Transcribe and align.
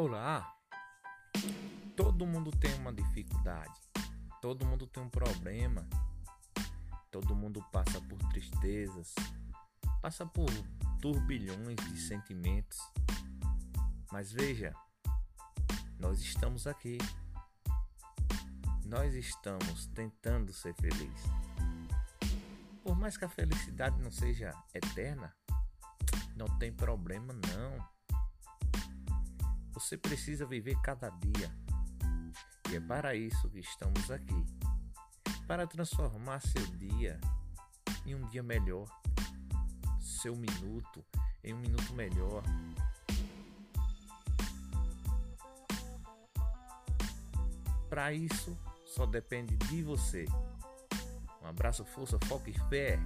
Olá! 0.00 0.56
Todo 1.96 2.24
mundo 2.24 2.52
tem 2.52 2.72
uma 2.74 2.92
dificuldade, 2.92 3.80
todo 4.40 4.64
mundo 4.64 4.86
tem 4.86 5.02
um 5.02 5.08
problema, 5.10 5.84
todo 7.10 7.34
mundo 7.34 7.60
passa 7.72 8.00
por 8.02 8.16
tristezas, 8.28 9.12
passa 10.00 10.24
por 10.24 10.48
turbilhões 11.02 11.74
de 11.74 12.00
sentimentos. 12.00 12.78
Mas 14.12 14.30
veja, 14.30 14.72
nós 15.98 16.20
estamos 16.20 16.68
aqui, 16.68 16.98
nós 18.84 19.12
estamos 19.14 19.88
tentando 19.88 20.52
ser 20.52 20.74
felizes. 20.74 21.26
Por 22.84 22.96
mais 22.96 23.16
que 23.16 23.24
a 23.24 23.28
felicidade 23.28 24.00
não 24.00 24.12
seja 24.12 24.54
eterna, 24.72 25.34
não 26.36 26.46
tem 26.56 26.72
problema 26.72 27.32
não 27.32 27.97
você 29.78 29.96
precisa 29.96 30.44
viver 30.44 30.76
cada 30.82 31.08
dia. 31.08 31.54
E 32.70 32.76
é 32.76 32.80
para 32.80 33.14
isso 33.14 33.48
que 33.48 33.60
estamos 33.60 34.10
aqui 34.10 34.44
para 35.46 35.66
transformar 35.68 36.40
seu 36.40 36.66
dia 36.76 37.18
em 38.04 38.14
um 38.14 38.26
dia 38.26 38.42
melhor, 38.42 38.86
seu 40.00 40.34
minuto 40.34 41.04
em 41.44 41.54
um 41.54 41.58
minuto 41.58 41.94
melhor. 41.94 42.42
Para 47.88 48.12
isso, 48.12 48.58
só 48.84 49.06
depende 49.06 49.56
de 49.56 49.82
você. 49.82 50.26
Um 51.40 51.46
abraço, 51.46 51.84
força, 51.84 52.18
foco 52.26 52.50
e 52.50 52.58
fé. 52.68 52.98